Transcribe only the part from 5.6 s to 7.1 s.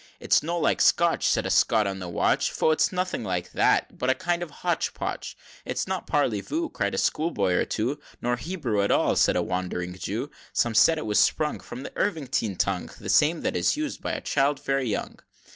XXVIII. "It's not parly voo," Cried a